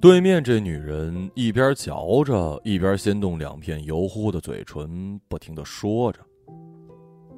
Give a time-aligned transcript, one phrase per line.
[0.00, 6.20] 对面这女人一边嚼着，一边掀动两片油乎乎的嘴唇，不停的说着。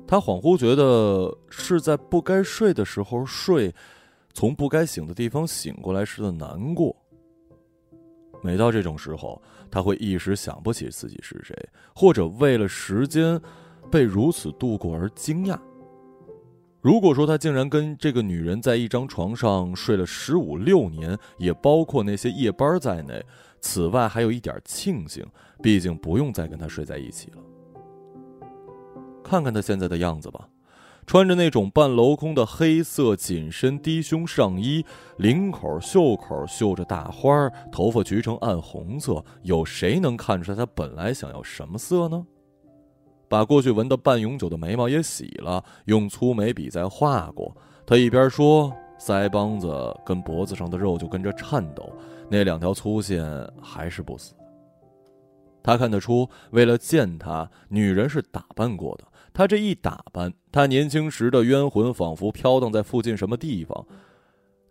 [0.07, 3.75] 她恍惚觉得是在不该睡的时候睡，
[4.33, 6.95] 从不该醒的地方醒过来时的难过。
[8.43, 9.41] 每到这种时候，
[9.71, 11.57] 他会一时想不起自己是谁，
[11.95, 13.41] 或者为了时间
[13.91, 15.59] 被如此度过而惊讶。
[16.81, 23.25] 如果说他竟然跟这个女人在一张床上睡了十五六年，也包括那些夜班在内，
[23.61, 25.25] 此外还有一点庆幸，
[25.63, 27.37] 毕竟不用再跟他睡在一起了。
[29.23, 30.49] 看看他现在的样子吧，
[31.07, 34.85] 穿着那种半镂空的黑色紧身低胸上衣，
[35.19, 42.25] 领口、袖口绣着大花，头发焗成暗红色，有谁能看出来他本来想要什么色呢？
[43.29, 47.57] 把过去纹的半永久的眉毛也洗了，用粗眉笔再画过。
[47.85, 51.93] 他一边说，腮帮子跟脖子上的肉就跟着颤抖，
[52.29, 53.25] 那两条粗线
[53.61, 54.35] 还是不死。
[55.63, 59.05] 他看得出，为了见他，女人是打扮过的。
[59.33, 63.87] 他这一打扮，他年轻时的冤魂仿佛飘荡在附近什么地方。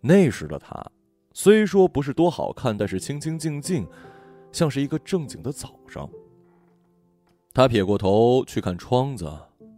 [0.00, 0.84] 那时的他，
[1.32, 3.86] 虽说不是多好看，但是清清静静，
[4.52, 6.08] 像是一个正经的早上。
[7.52, 9.30] 他撇过头去看窗子，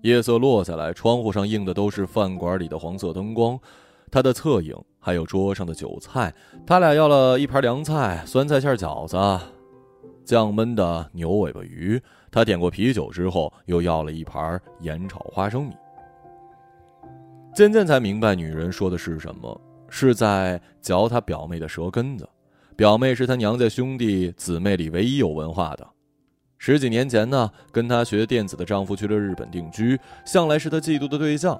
[0.02, 3.58] 夜色落下来，窗户上映的都是饭馆里的黄色灯光，
[4.10, 6.34] 他的侧影，还有桌上的酒菜。
[6.66, 9.16] 他俩要了一盘凉菜、酸菜馅饺子、
[10.24, 12.00] 酱焖的牛尾巴鱼。
[12.34, 15.76] 他点过啤酒之后，又要了一盘盐炒花生米。
[17.54, 22.28] 渐渐才明白女人说的是什么，是在嚼他表妹的舌根子。
[22.74, 25.86] 表妹是他娘家兄弟姊妹里唯一有文化的。
[26.58, 31.56] 十几年前呢，跟她学电子的丈夫去了日本定居，向来是她嫉妒的对象。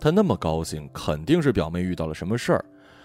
[0.00, 2.64] 她那么高兴，肯定是表妹遇到了什么事儿。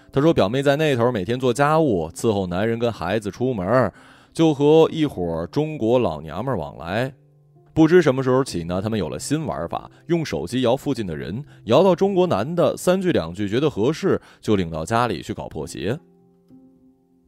[0.10, 3.92] 她说，表妹在那头每天做家务，伺候男人跟孩子出门，
[4.36, 7.12] 就和一伙中国老娘们往来。
[7.74, 15.98] 不知什么时候起呢，他们有了新玩法，用手机摇附近的人，摇到中国男的三句两句觉得合适，就领到家里去搞破鞋。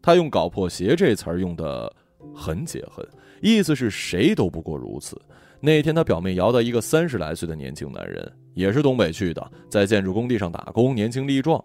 [0.01, 1.91] 他用“搞破鞋”这词儿用的
[2.35, 3.06] 很解恨。
[3.41, 5.18] 意思是谁都不过如此。
[5.62, 11.63] 那天他表妹摇到一个三十来岁的年轻男人，也是东北去的，在建筑工地上打工，年轻力壮。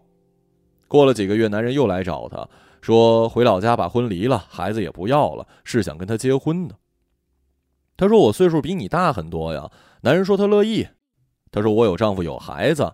[0.86, 2.46] 过了几个月，男人又来找他，
[2.82, 6.76] 说回老家把婚离了，孩子也不要了，是想跟他结婚的。
[7.96, 9.70] 他说我岁数比你大很多呀。
[10.02, 10.86] 男人说他乐意。
[11.52, 12.92] 他说我有丈夫有孩子。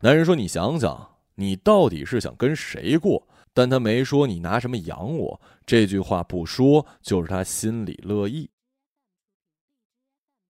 [0.00, 3.28] 男人说你想想，你到底是想跟谁过？
[3.54, 8.50] 但他没说你拿什么养我，这句话不说就是他心里乐意。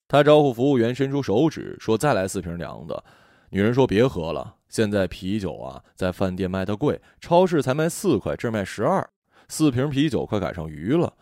[0.07, 3.05] 他招呼服务员伸出手指说：“再来四瓶凉的。”
[3.51, 9.09] 女人说：“别喝了，现在啤酒啊，在饭店卖的贵，超市才卖四块，这卖十二，
[9.49, 11.15] 四瓶啤酒快赶上鱼了。”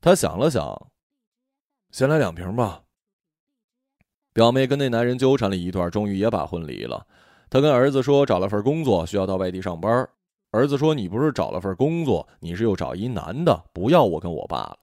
[0.00, 0.90] 他想了想，
[1.90, 2.82] 先来两瓶吧。
[4.32, 7.06] 表妹跟那男人纠缠了一段，终于也把婚离了。
[7.50, 10.08] 他跟儿子说找了份工作，需要到外地上班。
[10.50, 14.78] 儿子说：“你不是找了份工作，你是又找一男的，不要我跟我爸了。”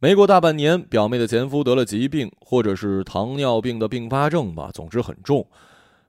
[0.00, 5.48] 没过大半年，表妹的前夫得了疾病，或者是糖尿病的并发症吧，总之很重。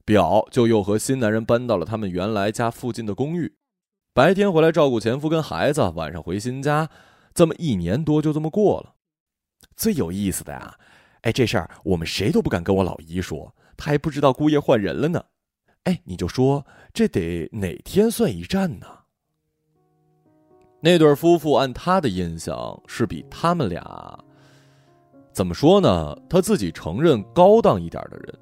[0.05, 3.55] 表就又和新男人搬到了他们原来家附近的公寓，
[4.13, 6.87] 白天回来照顾前夫跟孩子，晚上回新家。
[7.33, 8.93] 这么一年多就这么过了。
[9.75, 10.77] 最有意思的呀，
[11.21, 15.21] 哎，这事儿我们谁都不敢跟我老姨说，她还不知道姑爷换人了呢。
[15.83, 18.87] 哎，你就说这得哪天算一站呢？
[20.79, 24.23] 那对夫妇按他的印象是比他们俩
[25.33, 26.15] 怎么说呢？
[26.29, 28.39] 他自己承认高档一点的人。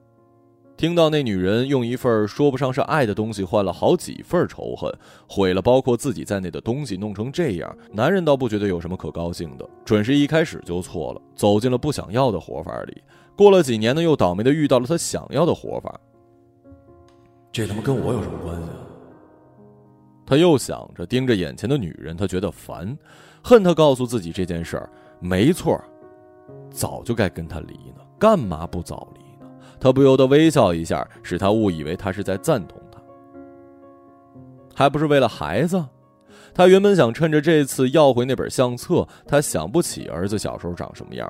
[0.76, 4.92] 听到那女人用一份说不上是爱的东西换了好几份仇恨，
[5.28, 13.02] 毁了包括自己在内的东西，弄成这样，男人倒不觉得有什么可高兴的，准是一开始就错了，走进了不想要的活法里。
[13.36, 16.00] 过了几年呢，又倒霉的遇到了他想要的活法。
[17.52, 18.78] 这他妈跟我有什么关系啊？
[20.26, 22.98] 他又想着，盯着眼前的女人，他觉得烦，
[23.44, 24.90] 恨他告诉自己这件事儿
[25.20, 25.80] 没错，
[26.72, 29.23] 早就该跟他离呢，干嘛不早离？
[29.84, 33.02] 他不由得微笑一下，使他误以为他是在赞同他，
[34.74, 35.84] 还不是为了孩子？
[36.54, 41.30] 他原本想趁着这次要回那本相册，他想不起儿子小时候长什么样。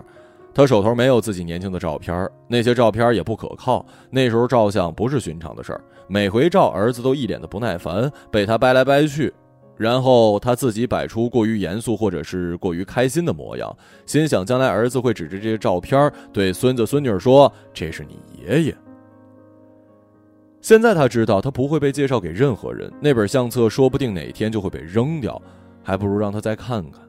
[0.53, 3.83] 他手头没有自己年轻的照片，那些照片也不可靠。
[4.11, 9.33] 那时候照相不是寻常的事儿，每回照儿子都一脸的不耐烦，被他掰来掰去。
[9.75, 13.75] 然后他自己摆出过于严肃或者是过于开心的模样，
[14.05, 18.77] 心想将来儿子会指着这些照片对孙子孙女说：“这是你爷爷。”
[20.61, 25.41] 现在他知道他不会被介绍给任何人，那本相册说不定哪天就会被扔掉，
[25.83, 27.01] 还不如让他再看看。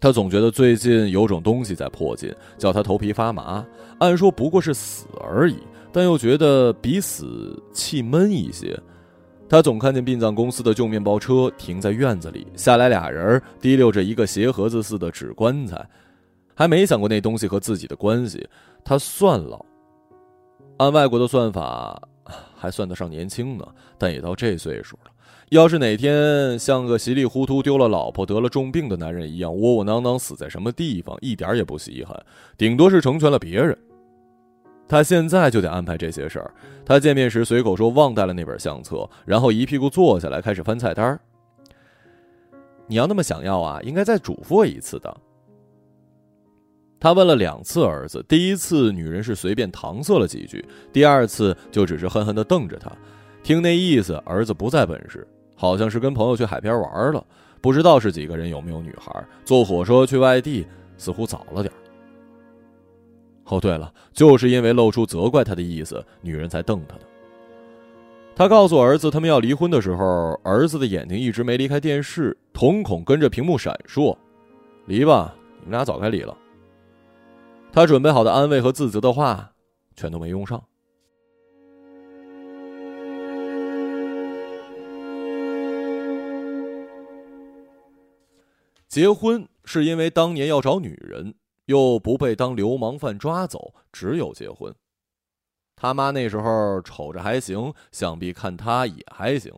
[0.00, 3.64] 他总觉得最近有种东西在迫近，叫他头皮发麻。
[3.98, 5.56] 按说不过是死而已，
[5.92, 8.78] 但又觉得比死气闷一些。
[9.48, 15.88] 他总看见殡葬公司的旧面包车停在院子里，下来俩人提溜着一个鞋盒子似的纸棺材，
[16.54, 18.46] 还没想过那东西和自己的关系。
[18.84, 19.64] 他算老，
[20.78, 22.00] 按外国的算法。
[22.56, 23.64] 还算得上年轻呢，
[23.96, 25.12] 但也到这岁数了。
[25.50, 32.20] 要是哪天像个稀里糊涂丢了老婆、得了重病的男人一样窝窝囊囊死在什么地方，一点也不稀罕，
[32.58, 33.78] 顶多是成全了别人。
[34.88, 36.52] 他现在就得安排这些事儿。
[36.84, 41.18] 他见面时随口说忘带了那本相册，然后一屁股坐下来开始翻菜单。
[42.86, 45.16] 你要那么想要啊，应该再嘱咐我一次的。
[47.00, 52.90] 他问了两次儿子，第一次女人是随便搪塞了几句，第二次就只是恨恨地瞪着他，
[53.42, 57.24] 听那意思，儿子不在本市，好像是跟朋友去海边玩了，
[57.60, 59.12] 不知道是几个人，有没有女孩，
[59.44, 60.66] 坐火车去外地，
[60.96, 61.72] 似乎早了点
[63.46, 67.02] 哦，对了，就是因为露出责怪他的意思，女人才瞪他的。
[68.34, 74.16] 他告诉儿子他们要离婚的时候，儿子的眼睛一直没离开电视，瞳孔跟着屏幕闪烁，
[74.86, 76.36] 离吧，你们俩早该离了。
[77.72, 79.52] 他准备好的安慰和自责的话，
[79.94, 80.62] 全都没用上。
[88.88, 91.34] 结婚是因为当年要找女人，
[91.66, 94.74] 又不被当流氓犯抓走，只有结婚。
[95.76, 99.52] 他妈那时候瞅着还行，想必看他也还行，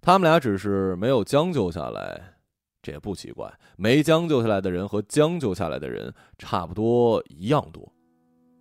[0.00, 2.34] 他们俩只是没有将就下来。
[2.82, 7.92] 这也不奇怪，没将就下来的人和将就下来的人差不多一样多。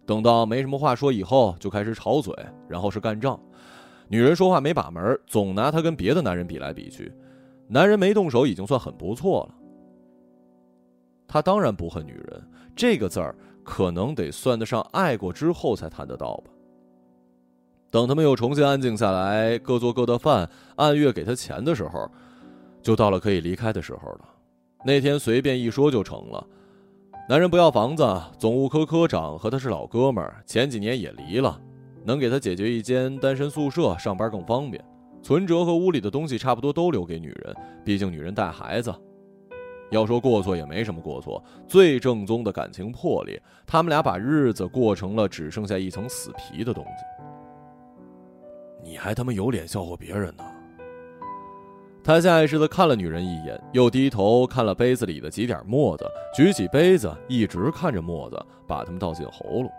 [0.07, 2.33] 等到没什么话说以后，就开始吵嘴，
[2.67, 3.39] 然后是干仗。
[4.07, 7.13] 女人说话没把门，总拿他跟别的男人比来比去。
[7.67, 9.55] 男人没动手已经算很不错了。
[11.27, 12.43] 他当然不恨女人，
[12.75, 16.51] 这个字儿可能得算得上爱过之后才谈得到吧。
[17.91, 22.09] 等他们又重新安静下来，各做各的饭，按月给他钱的时候。
[22.81, 24.29] 就到了可以离开的时候了。
[24.85, 26.45] 那天随便一说就成了。
[27.27, 28.07] 男人不要房子，
[28.37, 31.59] 总务科科长和他是老哥们儿，前几年也离了，
[32.03, 34.83] 能给他解决一间单身宿舍，上班更方便。
[35.23, 38.93] 存折和屋里的东西差不多都留给女人，毕竟女人带孩子。
[39.91, 47.03] 要说过错也没什么过错，最正宗的感情破裂，他们俩把日子过成了只剩下一层死皮的东西。
[48.83, 50.43] 你还他妈有脸笑话别人呢？
[52.03, 56.05] 他下意识的看了女人一眼，又低头看了杯子里的几点沫子，
[56.35, 59.71] 举起杯子，一直看着沫子，把它们倒进喉咙。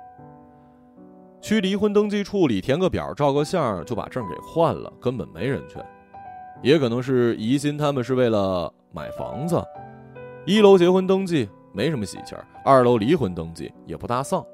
[1.41, 5.85] 去离婚登记处里填个表，照个相，就把证给换了，根本没人劝。
[6.63, 9.63] 也可能是疑心他们是为了买房子。
[10.47, 14.45] 一楼结婚登记没什么喜气儿，二楼离婚登记也不大丧。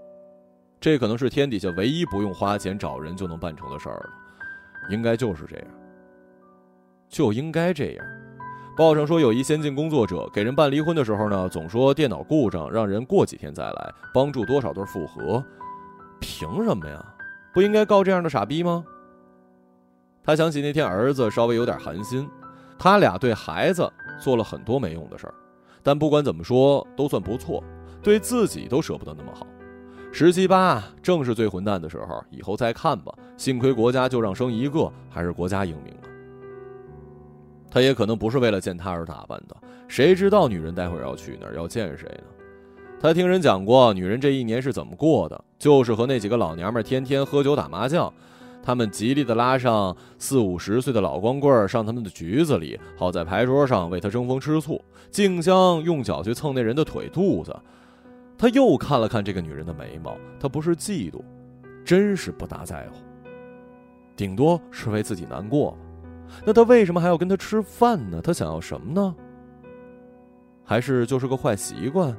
[0.80, 4.10] 这可能是天底下唯一不用花钱找人就能办成的事儿了，
[4.88, 5.66] 应该就是这样。
[7.10, 8.06] 就应该这样。
[8.74, 15.44] 报上说有一先进工作者给人办离婚的时候呢，总说电脑故障，让人过几天再来，帮助多少对复合。
[16.20, 17.04] 凭什么呀？
[17.52, 18.82] 不应该告这样的傻逼吗？
[20.24, 22.26] 他想起那天儿子稍微有点寒心，
[22.78, 25.34] 他俩对孩子做了很多没用的事儿，
[25.82, 27.62] 但不管怎么说都算不错，
[28.02, 29.46] 对自己都舍不得那么好。
[30.12, 33.12] 十七八正是最混蛋的时候，以后再看吧。
[33.36, 36.06] 幸亏国家就让生一个，还是国家英明啊。
[37.70, 39.56] 他也可能不是为了见他而打扮的，
[39.88, 42.24] 谁知道女人待会儿要去哪儿，要见谁呢？
[43.00, 48.12] 他听人讲过，女人这一年是怎么过的，就是和那几个老娘们天天喝酒打麻将，
[48.62, 57.54] 他们极力的拉上四五十岁的老光棍上他们的局子里，好在牌桌上为他争风吃醋，竞相用脚去蹭那人的腿肚子。
[58.38, 61.20] 他又看了看这个女人的眉毛，他不是嫉妒，
[61.84, 62.96] 真是不大在乎，
[64.16, 65.78] 顶多是为自己难过吧。
[66.44, 68.20] 那他为什么还要跟他吃饭呢？
[68.22, 69.14] 他想要什么呢？
[70.64, 72.16] 还是就是个坏习惯？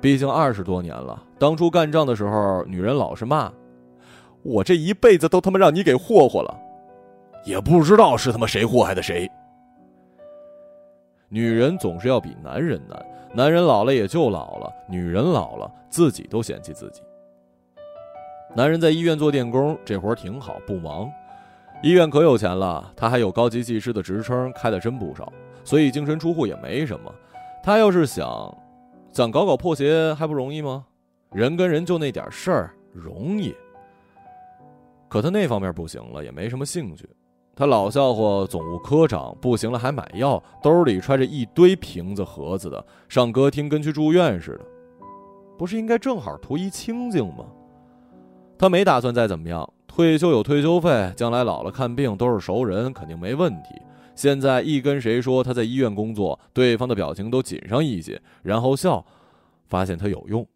[0.00, 3.52] 毕竟二十多年了，当初干仗的时候，女人老是骂
[4.42, 6.58] 我，这一辈子都他妈让你给霍霍了，
[7.44, 9.30] 也不知道是他妈谁祸害的谁。
[11.28, 17.00] 女人总是要比男人难，男人老了也就老了，女人老了自己都嫌弃自己。
[18.54, 21.10] 男人在医院做电工，这活挺好，不忙。
[21.82, 25.32] 医院可有钱了，他还有高级技师的职称，开的真不少。
[25.64, 27.12] 所以净身出户也没什么。
[27.62, 28.56] 他要是想，
[29.12, 30.84] 想搞搞破鞋还不容易吗？
[31.30, 33.54] 人跟人就那点事儿，容易。
[35.12, 37.06] 可他那方面不行了，也没什么兴趣。
[37.54, 44.64] 他老笑话总务科长，不行了还买药，兜里揣着一堆瓶子盒子的，上歌厅跟去住院似的。
[45.58, 47.44] 不是应该正好图一清静吗？
[48.58, 53.74] 他没打算再怎么样，退休有退休费，将来老了看病都是熟人，肯定没问题。
[54.14, 59.04] 现在一跟谁说他在医院工作，对方的表情都紧上一紧，然后笑，
[59.66, 60.46] 发现他有用。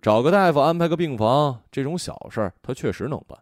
[0.00, 3.38] 找个大夫安排个病房，这种小事儿他确实能办。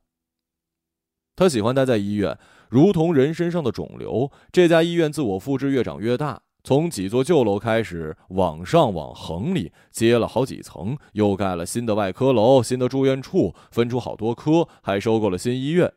[1.37, 2.39] 他喜欢待在医院，
[2.69, 4.31] 如同人身上的肿瘤。
[4.53, 15.93] 这家医院自我复制越长越大，从几座旧楼开始，往上往横里接了好几层，又盖了新的外科楼、新的住院处，分出好多科，还收购了新医院。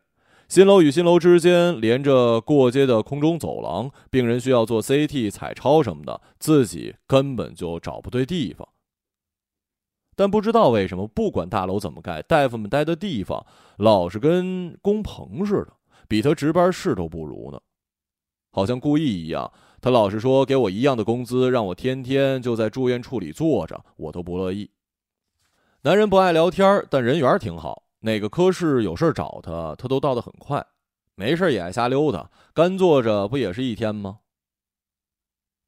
[0.48, 8.68] 新楼与新楼之间连着过街的空中走廊，病人需要做 CT、彩超什么的，自己根本就找不对地方。
[10.18, 13.46] 但不知道为什么，不管大楼怎么盖，大夫们待的地方
[13.78, 15.74] 老是跟工棚似的，
[16.08, 17.62] 比他值班室都不如呢。
[18.52, 24.72] 好像故意一样，他老是说给我一样的工资，让我天天就在住院处里坐着，我都不乐意。
[25.84, 27.84] 男人不爱聊天，但人缘挺好。
[28.00, 30.66] 哪个科室有事找他，他都到得很快。
[31.14, 34.18] 没事也爱瞎溜达，干坐着不也是一天吗？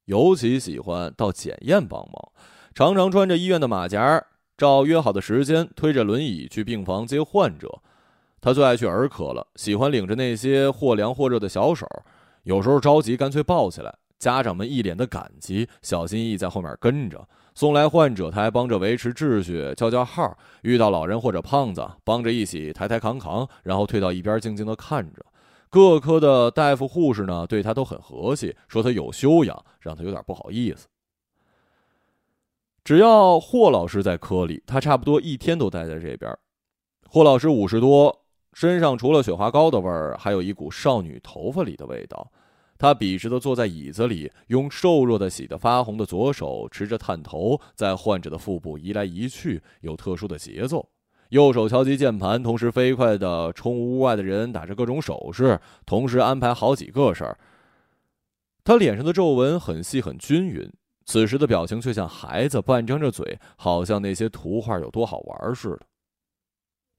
[0.06, 2.32] 尤其喜欢到检验帮忙，
[2.74, 4.26] 常常穿着医院的马甲。
[4.60, 7.80] 照约好的时间，推着轮椅去病房接患者。
[8.42, 11.86] 他最爱去儿科了，喜欢领着那些或凉或热的小手。
[12.42, 13.96] 有时候着急，干脆抱起来。
[14.18, 18.30] 家长们一脸的感激，小心翼翼在后面跟着送来患者。
[18.30, 20.36] 他还帮着维持秩序，叫叫号。
[20.60, 25.24] 遇到老人或者胖子，帮着一起抬抬扛扛，然后退到一边静静的看着。
[25.70, 30.86] 各科的大夫护士呢，对他都很和气，说他有修养，让他有点不好意思。
[32.90, 36.36] 只要霍老师在科里，他差不多一天都待在这边。
[37.08, 42.32] 霍老师五十多，身上除了雪花膏的味儿，还有一股少女头发里的味道。
[42.76, 50.88] 他笔直的坐在椅子里，用瘦弱的、洗得发红的左手持着探头，在患者的腹部移来移去，有特殊的节奏。
[51.28, 57.38] 右手敲击键盘，同时飞快的冲屋外的人打着各种手势，同时安排好几个事儿。
[58.64, 60.68] 他脸上的皱纹很细很均匀。
[61.06, 65.80] 此时的表情却像孩子，半张着嘴，好像那些图画有多好玩似的。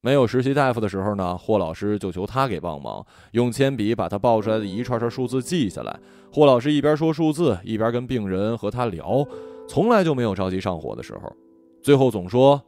[0.01, 5.99] 没有实习大夫的时候呢，霍老师就求他给帮忙，用铅笔把他报出来的一串串数字记下来。
[6.33, 9.23] 霍老师一边说数字，一边跟病人和他聊，
[9.67, 11.31] 从来就没有着急上火的时候。
[11.83, 12.59] 最后总说：“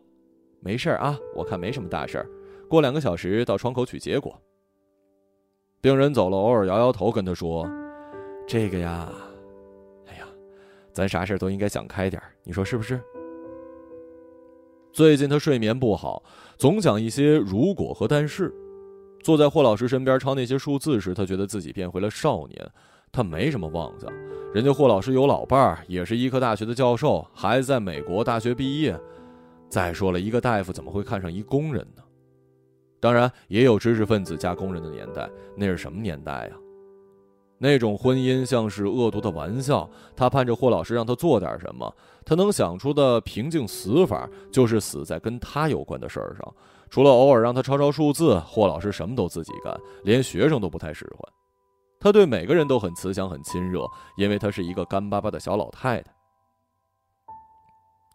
[0.62, 2.30] 没事啊，我看没什么大事儿，
[2.70, 4.40] 过两个小时到窗口取结果。”
[5.82, 7.68] 病人走了，偶尔摇摇头，跟他说
[8.48, 9.12] ：“这个呀。”
[10.94, 13.02] 咱啥事都应该想开点你说是不是？
[14.92, 16.24] 最近他睡眠不好，
[16.58, 18.54] 总讲一些如果和但是。
[19.24, 22.72] 坐在霍老师身边抄那些数字时，他觉得自己变回了少年。
[23.10, 24.12] 他没什么妄想，
[24.54, 29.00] 人家霍老师有老伴儿，也是医科大学的教授，孩子在美国大学毕业。
[29.70, 32.04] 再说了，一个大夫怎么会看上一工人呢？
[33.00, 36.56] 当然，也有知识分子加工人的年代，那是什么年代呀？
[37.64, 41.96] 那种婚姻像是恶毒的玩笑，他盼着霍老师让他做点什么。
[42.26, 46.56] 他能想出的平静死法，就是死在跟他有关的事儿上。
[46.90, 51.34] 除了偶尔让他抄抄数字，霍老师什么都自己干，连学生都不太使唤。
[52.02, 56.14] 他对每个人都很慈祥、很亲热，因为他是一个干巴巴的小老太太。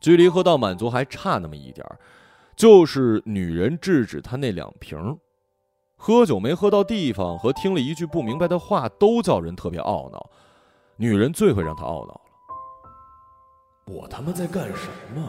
[0.02, 1.98] 距离喝到满足还差那么一点儿，
[2.54, 5.18] 就是女人制止他那两瓶。
[6.00, 10.30] 喝酒没喝到地方和听了一句不明白的话，都叫人特别懊恼。
[10.96, 12.20] 女人最会让他懊恼了。
[13.86, 15.28] 我他妈在干什么？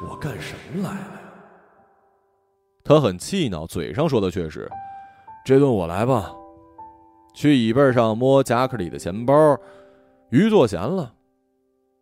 [0.00, 1.20] 我干什么来了呀？
[2.82, 4.70] 他很气恼，嘴上说的却是
[5.46, 6.34] ：“这顿我来吧。”
[7.32, 9.34] 去椅背上摸夹克里的钱包，
[10.30, 11.12] 余作闲了。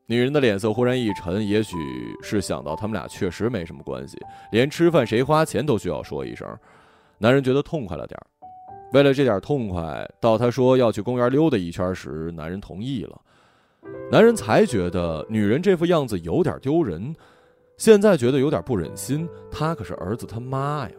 [0.06, 1.76] 女人的脸色忽然一沉，也许
[2.22, 4.18] 是想到他们俩确实没什么关系，
[4.52, 6.46] 连吃饭谁花钱都需要说一声。
[7.18, 8.26] 男人觉得痛快了点儿
[8.92, 13.20] 为了这点痛快，到他说要去公园溜达一圈时，男人同意了。
[14.10, 17.14] 男人才觉得女人这副样子有点丢人，
[17.76, 19.28] 现在觉得有点不忍心。
[19.50, 20.94] 他可是儿子他妈呀。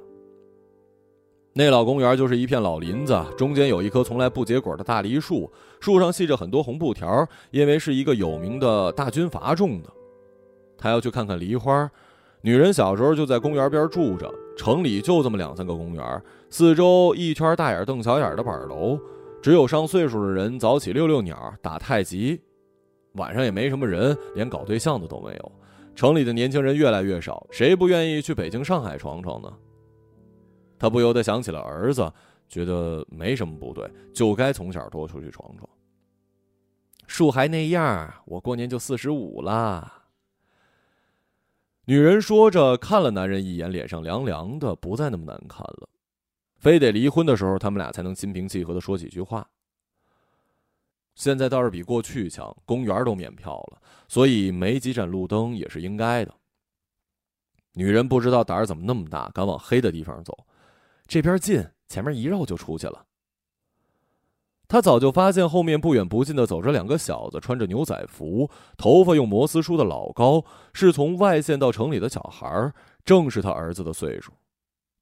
[1.53, 9.89] 那老公园就是一片老林子，中间有一棵从来不结果的大梨树，树上系着很多红布条，因为是一个有名的大军阀种的。
[10.77, 11.89] 他要去看看梨花。
[12.41, 18.99] 女人小时候就在公园边住着，城里就这么两三个公园，四周一圈大眼瞪小眼的板楼，
[19.41, 22.39] 只有上岁数的人早起遛遛鸟、打太极，
[23.13, 25.51] 晚上也没什么人，连搞对象的都没有。
[25.93, 29.51] 城里的年轻人越来越少，谁不愿意去北京、上海闯闯呢？
[30.77, 32.11] 他不由得想起了儿子，
[32.49, 35.69] 觉得没什么不对，就该从小多出去闯闯。
[37.07, 40.04] 树还那样，我过年就四十五了。
[41.85, 45.87] 女人说着，看了男人一眼，脸上凉凉的，不再那么难看了。
[46.57, 49.47] 非得离婚的时候，他们俩才能心平气和的说几句话。
[51.13, 56.33] 现在倒是比过去强，公园都免票了，所以没几盏路灯也是应该的。
[57.73, 60.35] 女人不知道胆儿怎么那么大，敢往黑的地方走，
[61.05, 63.05] 这边近，前面一绕就出去了。
[64.67, 70.43] 他早就发现后面不远不近的走着两个小子，穿着牛仔服，头发用摩丝梳的老高，
[70.73, 74.31] 是从外县到城里的小孩正是他儿子的岁数。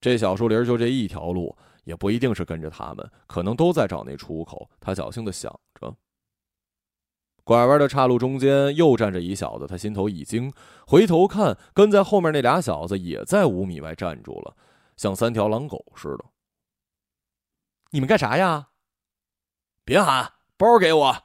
[0.00, 4.68] 这小树林就这一条路，也不一定是跟着他们，可能都在找那出口。
[4.78, 5.94] 他侥幸的想着。
[7.42, 10.52] 拐弯的岔路中间又站着一小子，他心头一惊，
[10.86, 14.54] 回头看，跟在后面那俩小子也在五米外站住了，
[14.96, 16.24] 像三条狼狗似的。
[17.90, 18.68] 你们干啥呀？
[19.84, 21.16] 别喊，包给我！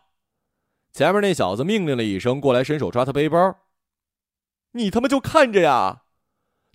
[0.92, 3.58] 前面那小子命令了一声，过来伸手抓他背包。
[4.72, 6.04] 你他妈就看着呀！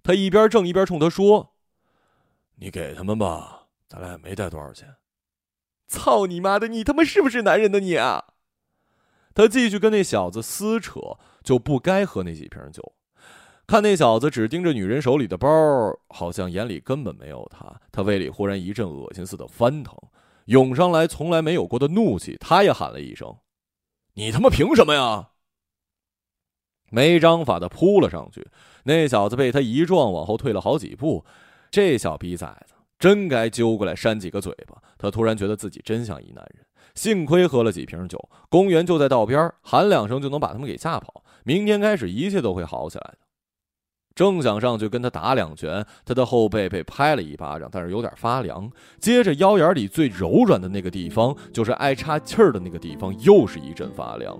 [0.02, 1.54] 他一边挣一边冲他说
[2.56, 4.96] ：“你给他们吧，咱俩也没带多少钱。”
[5.86, 6.68] 操你妈的！
[6.68, 8.24] 你他妈是不是男人呢你啊？
[9.34, 12.94] 他继续跟那小子撕扯，就不该喝那几瓶酒。
[13.66, 15.48] 看那小子只盯着女人手里的包，
[16.08, 17.78] 好像眼里根本没有他。
[17.92, 19.94] 他胃里忽然一阵恶心似的翻腾。
[20.46, 23.36] 涌上来从来没有过的怒气，他也喊了一声
[24.14, 25.30] ：“你他妈凭什么呀？”
[26.90, 28.46] 没章法的扑了上去，
[28.84, 31.24] 那小子被他一撞，往后退了好几步。
[31.70, 34.80] 这小逼崽子真该揪过来扇几个嘴巴。
[34.96, 41.24] 他突然觉得自己真像一男人，幸亏喝了几瓶酒，公园就在道边，喊两声就能把他们给吓跑。
[41.42, 43.18] 明天开始，一切都会好起来的。
[44.14, 48.71] 正想上去跟他打两拳，他的后背被拍了一巴掌，但是有点发凉。
[49.00, 54.38] 接着腰眼里最柔软的那个地方，就是爱岔气儿的那个地方，又是一阵发凉。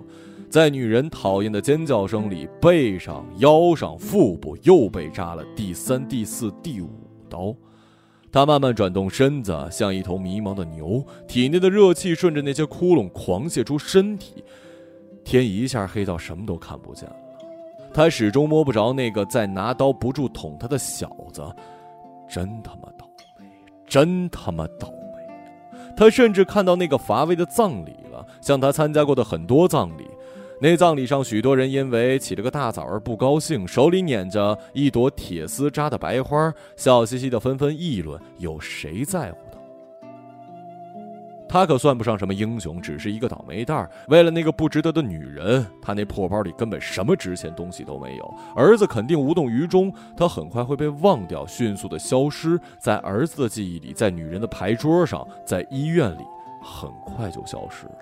[0.49, 6.91] 在女人讨厌的尖叫声里，背上、腰上、腹部又被扎了第三、第四、第五
[7.29, 7.53] 刀。
[8.31, 14.45] 他慢慢转动身子，像一头迷茫的牛，体内的热气顺着那些窟窿狂泻出身体。
[15.25, 17.09] 天一下黑到什么都看不见。
[17.95, 21.41] 他始终摸不着那个在拿刀不住捅他的小子，
[22.29, 23.47] 真他妈倒霉，
[23.87, 25.79] 真他妈倒霉！
[25.97, 30.05] 他甚至看到那个乏味的葬礼了，像他参加过的很多葬礼。
[30.61, 39.39] 那葬礼上，许多人因为起了个大早而不高兴，手里捻着一朵铁丝扎的白花，笑嘻嘻的纷纷议论：有谁在乎？
[41.55, 43.89] 他可算不上什么英雄，只是一个倒霉蛋儿。
[44.09, 48.35] 为了那个不值得的女人，他那破包里根本什么值钱东西都没有。
[48.57, 56.25] 儿子肯定无动于衷，他很快会被忘掉，迅速的消失在儿子的记忆里，在女人的牌桌上，在医院里，
[56.61, 57.95] 很快就消失了。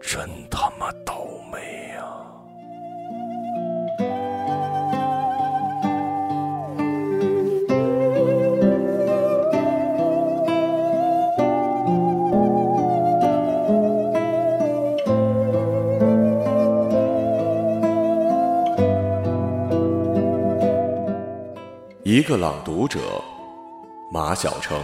[0.00, 1.58] 真他妈倒霉！
[1.60, 1.98] 一
[22.36, 23.00] 朗读者，
[24.10, 24.82] 马晓成。